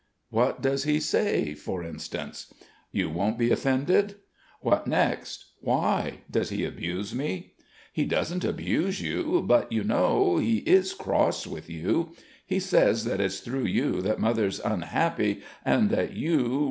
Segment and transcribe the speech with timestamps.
[0.31, 2.51] "What does he say, for instance?"
[2.91, 4.15] "You won't be offended?"
[4.61, 5.45] "What next?
[5.59, 7.53] Why, does he abuse me?"
[7.93, 10.37] "He doesn't abuse you, but you know...
[10.39, 12.15] he is cross with you.
[12.43, 16.59] He says that it's through you that Mother's unhappy and that you